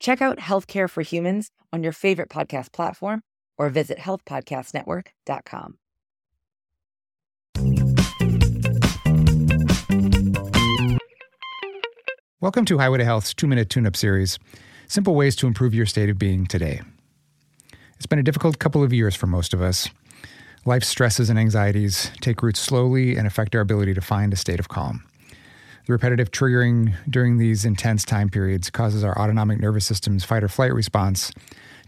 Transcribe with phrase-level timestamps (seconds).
[0.00, 3.22] Check out Healthcare for Humans on your favorite podcast platform
[3.56, 5.78] or visit healthpodcastnetwork.com.
[12.40, 14.38] Welcome to Highway to Health's two minute tune up series
[14.86, 16.82] Simple Ways to Improve Your State of Being Today.
[17.96, 19.88] It's been a difficult couple of years for most of us.
[20.66, 24.60] Life's stresses and anxieties take root slowly and affect our ability to find a state
[24.60, 25.04] of calm.
[25.86, 30.48] The repetitive triggering during these intense time periods causes our autonomic nervous system's fight or
[30.48, 31.30] flight response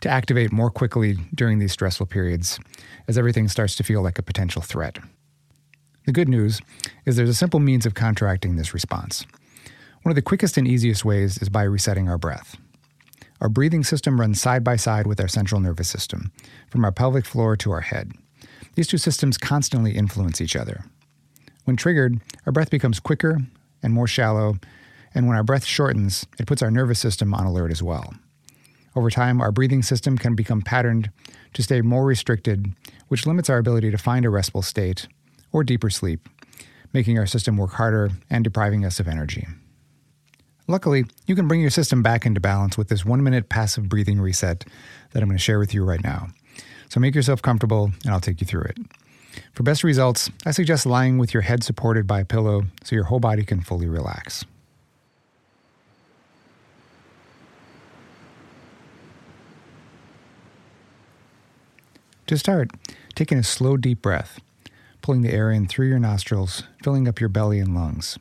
[0.00, 2.60] to activate more quickly during these stressful periods
[3.09, 4.98] as everything starts to feel like a potential threat.
[6.05, 6.61] The good news
[7.06, 9.25] is there's a simple means of contracting this response.
[10.03, 12.56] One of the quickest and easiest ways is by resetting our breath.
[13.41, 16.33] Our breathing system runs side by side with our central nervous system,
[16.70, 18.12] from our pelvic floor to our head.
[18.75, 20.84] These two systems constantly influence each other.
[21.64, 23.41] When triggered, our breath becomes quicker
[23.87, 24.56] and more shallow,
[25.15, 28.12] and when our breath shortens, it puts our nervous system on alert as well.
[28.97, 31.11] Over time, our breathing system can become patterned
[31.55, 32.75] to stay more restricted,
[33.06, 35.06] which limits our ability to find a restful state
[35.53, 36.28] or deeper sleep,
[36.93, 39.47] making our system work harder and depriving us of energy.
[40.67, 44.21] Luckily, you can bring your system back into balance with this one minute passive breathing
[44.21, 44.65] reset
[45.12, 46.28] that I'm going to share with you right now.
[46.89, 48.78] So make yourself comfortable and I'll take you through it.
[49.53, 53.05] For best results, I suggest lying with your head supported by a pillow so your
[53.05, 54.45] whole body can fully relax.
[62.27, 62.70] To start,
[63.15, 64.41] taking a slow, deep breath,
[65.01, 68.19] pulling the air in through your nostrils, filling up your belly and lungs.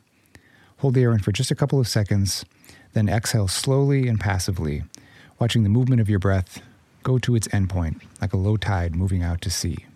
[0.78, 2.44] Hold the air in for just a couple of seconds,
[2.92, 4.84] then exhale slowly and passively,
[5.40, 6.62] watching the movement of your breath
[7.02, 9.86] go to its endpoint like a low tide moving out to sea.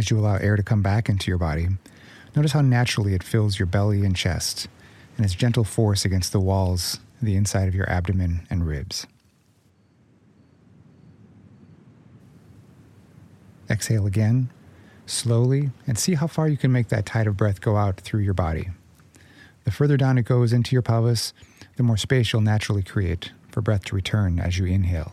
[0.00, 1.68] As you allow air to come back into your body,
[2.34, 4.66] notice how naturally it fills your belly and chest
[5.18, 9.06] and its gentle force against the walls, the inside of your abdomen and ribs.
[13.68, 14.48] Exhale again,
[15.04, 18.20] slowly, and see how far you can make that tide of breath go out through
[18.20, 18.70] your body.
[19.64, 21.34] The further down it goes into your pelvis,
[21.76, 25.12] the more space you'll naturally create for breath to return as you inhale.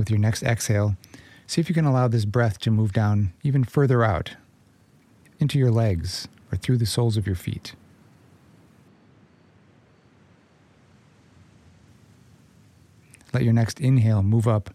[0.00, 0.96] With your next exhale,
[1.46, 4.34] see if you can allow this breath to move down even further out
[5.38, 7.74] into your legs or through the soles of your feet.
[13.34, 14.70] Let your next inhale move up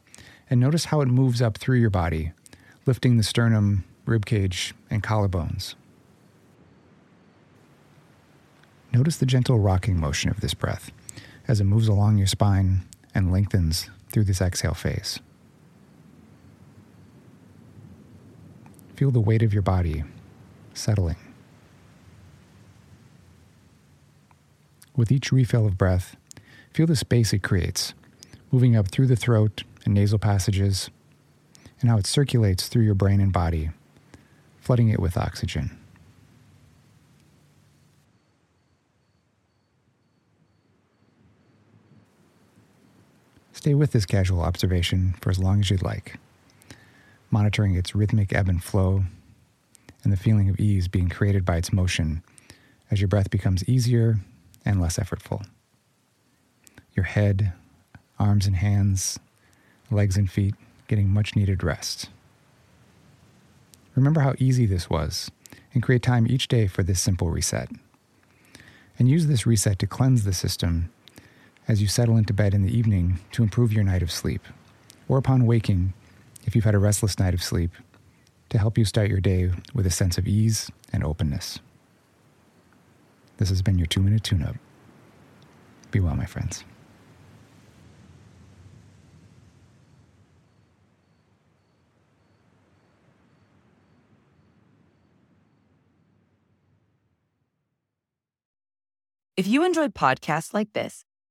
[0.47, 2.31] and notice how it moves up through your body,
[2.85, 5.73] lifting the sternum, ribcage, and collarbones.
[8.93, 10.91] Notice the gentle rocking motion of this breath
[11.47, 12.83] as it moves along your spine
[13.15, 15.19] and lengthens through this exhale phase.
[18.95, 20.05] Feel the weight of your body
[20.73, 21.17] settling.
[24.95, 26.15] With each refill of breath,
[26.71, 27.93] feel the space it creates,
[28.53, 30.89] moving up through the throat and nasal passages,
[31.81, 33.71] and how it circulates through your brain and body,
[34.61, 35.77] flooding it with oxygen.
[43.65, 46.19] Stay with this casual observation for as long as you'd like,
[47.31, 49.05] monitoring its rhythmic ebb and flow
[50.03, 52.21] and the feeling of ease being created by its motion
[52.91, 54.19] as your breath becomes easier
[54.63, 55.47] and less effortful.
[56.93, 57.53] Your head,
[58.19, 59.17] arms and hands,
[59.89, 60.53] legs and feet
[60.87, 62.09] getting much needed rest.
[63.95, 65.31] Remember how easy this was
[65.73, 67.71] and create time each day for this simple reset.
[68.99, 70.91] And use this reset to cleanse the system
[71.67, 74.41] as you settle into bed in the evening to improve your night of sleep,
[75.07, 75.93] or upon waking
[76.45, 77.71] if you've had a restless night of sleep,
[78.49, 81.59] to help you start your day with a sense of ease and openness.
[83.37, 84.55] This has been your two minute tune up.
[85.91, 86.63] Be well, my friends.
[99.37, 101.03] If you enjoyed podcasts like this,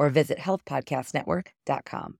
[0.00, 2.14] or visit healthpodcastnetwork.com.